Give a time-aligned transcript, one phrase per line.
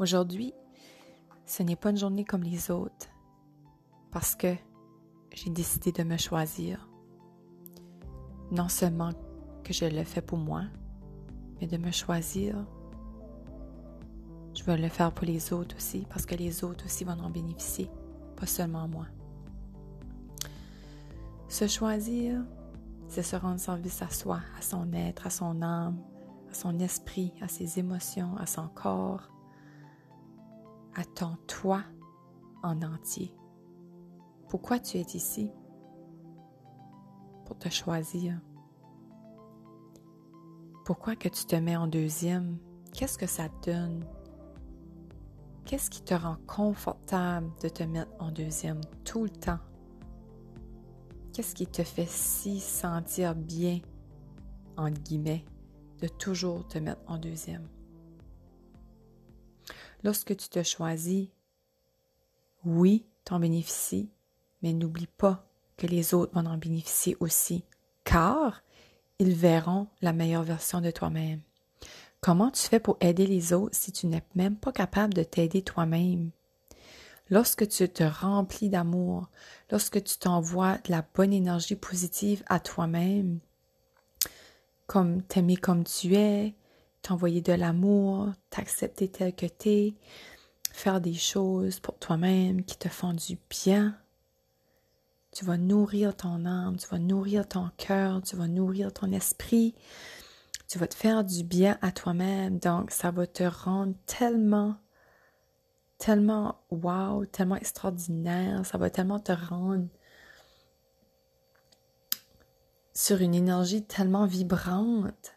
[0.00, 0.54] Aujourd'hui,
[1.44, 3.08] ce n'est pas une journée comme les autres
[4.10, 4.54] parce que
[5.30, 6.88] j'ai décidé de me choisir.
[8.50, 9.10] Non seulement
[9.62, 10.62] que je le fais pour moi,
[11.60, 12.56] mais de me choisir.
[14.54, 17.28] Je veux le faire pour les autres aussi parce que les autres aussi vont en
[17.28, 17.90] bénéficier,
[18.36, 19.04] pas seulement moi.
[21.48, 22.42] Se choisir,
[23.06, 25.98] c'est se rendre service à soi, à son être, à son âme,
[26.50, 29.30] à son esprit, à ses émotions, à son corps,
[30.94, 31.82] à ton toi
[32.62, 33.34] en entier.
[34.48, 35.50] Pourquoi tu es ici?
[37.44, 38.40] Pour te choisir.
[40.84, 42.58] Pourquoi que tu te mets en deuxième?
[42.92, 44.04] Qu'est-ce que ça te donne?
[45.64, 49.60] Qu'est-ce qui te rend confortable de te mettre en deuxième tout le temps?
[51.32, 53.78] Qu'est-ce qui te fait si sentir bien,
[54.76, 55.44] entre guillemets,
[56.00, 57.68] de toujours te mettre en deuxième?
[60.02, 61.28] Lorsque tu te choisis,
[62.64, 64.10] oui, tu en bénéficies,
[64.62, 67.64] mais n'oublie pas que les autres vont en bénéficier aussi,
[68.04, 68.62] car
[69.18, 71.40] ils verront la meilleure version de toi-même.
[72.20, 75.62] Comment tu fais pour aider les autres si tu n'es même pas capable de t'aider
[75.62, 76.30] toi-même?
[77.30, 79.30] Lorsque tu te remplis d'amour,
[79.70, 83.38] lorsque tu t'envoies de la bonne énergie positive à toi-même,
[84.86, 86.54] comme t'aimer comme tu es,
[87.02, 89.94] t'envoyer de l'amour, t'accepter tel que t'es,
[90.72, 93.96] faire des choses pour toi-même qui te font du bien,
[95.32, 99.74] tu vas nourrir ton âme, tu vas nourrir ton cœur, tu vas nourrir ton esprit,
[100.68, 102.58] tu vas te faire du bien à toi-même.
[102.58, 104.76] Donc, ça va te rendre tellement
[105.98, 109.86] tellement wow, tellement extraordinaire, ça va tellement te rendre
[112.94, 115.36] sur une énergie tellement vibrante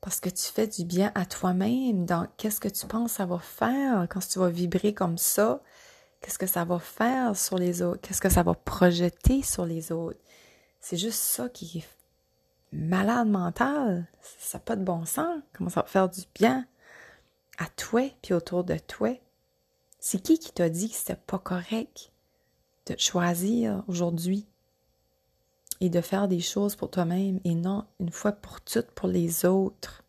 [0.00, 2.06] parce que tu fais du bien à toi-même.
[2.06, 5.62] Donc, qu'est-ce que tu penses ça va faire quand tu vas vibrer comme ça?
[6.20, 8.00] Qu'est-ce que ça va faire sur les autres?
[8.00, 10.20] Qu'est-ce que ça va projeter sur les autres?
[10.80, 11.88] C'est juste ça qui est
[12.72, 14.06] malade mental.
[14.38, 15.42] Ça n'a pas de bon sens.
[15.52, 16.66] Comment ça va faire du bien
[17.58, 19.18] à toi puis autour de toi?
[19.98, 22.12] C'est qui qui t'a dit que c'était pas correct
[22.86, 24.46] de choisir aujourd'hui
[25.80, 29.44] et de faire des choses pour toi-même et non une fois pour toutes pour les
[29.44, 30.02] autres?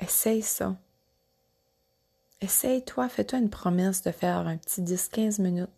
[0.00, 0.76] Essaye ça.
[2.40, 5.68] Essaye-toi, fais-toi une promesse de faire un petit 10-15 minutes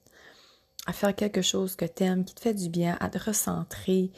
[0.86, 4.10] à faire quelque chose que tu qui te fait du bien, à te recentrer,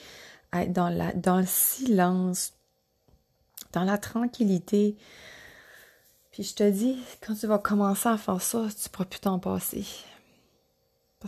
[0.53, 2.55] à être dans, la, dans le silence,
[3.73, 4.97] dans la tranquillité,
[6.37, 9.21] puis je te dis, quand tu vas commencer à faire ça, tu ne pourras plus
[9.21, 9.87] t'en passer.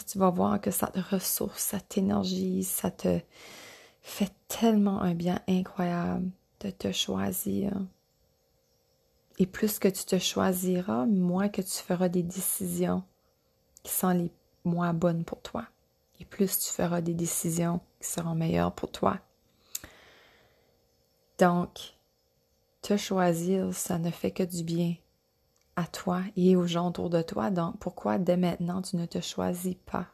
[0.04, 3.20] Tu vas voir que ça te ressource, ça t'énergise, ça te
[4.02, 7.72] fait tellement un bien incroyable de te choisir.
[9.38, 13.04] Et plus que tu te choisiras, moins que tu feras des décisions
[13.82, 14.32] qui sont les
[14.64, 15.66] moins bonnes pour toi.
[16.20, 19.18] Et plus tu feras des décisions qui seront meilleures pour toi.
[21.38, 21.94] Donc,
[22.82, 24.96] te choisir, ça ne fait que du bien
[25.78, 27.50] à toi et aux gens autour de toi.
[27.52, 30.08] Donc, pourquoi dès maintenant tu ne te choisis pas?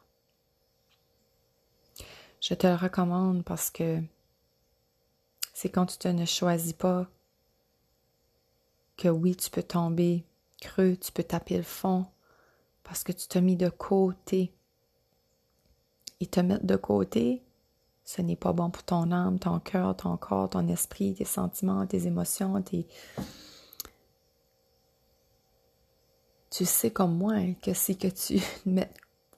[2.39, 3.99] Je te le recommande parce que
[5.53, 7.07] c'est quand tu te ne choisis pas
[8.95, 10.23] que oui, tu peux tomber
[10.61, 12.05] creux, tu peux taper le fond
[12.83, 14.53] parce que tu t'as mis de côté.
[16.19, 17.43] Et te mettre de côté,
[18.03, 21.87] ce n'est pas bon pour ton âme, ton cœur, ton corps, ton esprit, tes sentiments,
[21.87, 22.87] tes émotions, tes...
[26.55, 28.91] Tu sais comme moi hein, que si que tu mets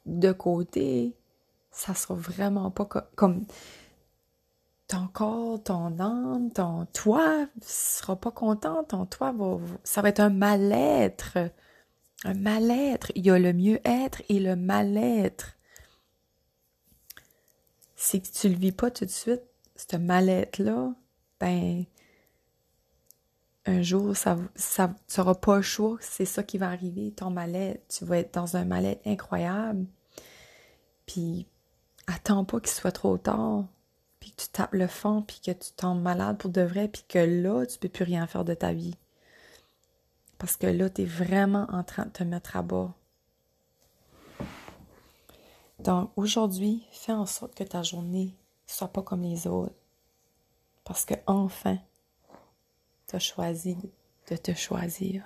[0.06, 1.16] de côté,
[1.72, 2.86] ça sera vraiment pas
[3.16, 3.46] comme
[4.88, 10.20] ton corps, ton âme, ton toi sera pas content, ton toi va, ça va être
[10.20, 11.38] un mal-être.
[12.24, 13.12] Un mal-être.
[13.16, 15.58] Il y a le mieux-être et le mal-être
[17.98, 19.42] si tu le vis pas tout de suite,
[19.76, 20.94] ce mal-être-là,
[21.40, 21.84] ben,
[23.68, 27.30] un jour, ça, ça, tu n'auras pas le choix, c'est ça qui va arriver, ton
[27.30, 27.86] mal-être.
[27.90, 29.86] Tu vas être dans un mal-être incroyable.
[31.06, 31.48] Puis,
[32.08, 33.66] attends pas qu'il soit trop tard,
[34.20, 37.04] puis que tu tapes le fond, puis que tu tombes malade pour de vrai, puis
[37.08, 38.96] que là, tu peux plus rien faire de ta vie.
[40.38, 42.94] Parce que là, tu es vraiment en train de te mettre à bas.
[45.80, 48.36] Donc aujourd'hui, fais en sorte que ta journée
[48.66, 49.76] soit pas comme les autres.
[50.84, 51.78] Parce que enfin,
[53.08, 53.78] tu as choisi
[54.30, 55.24] de te choisir.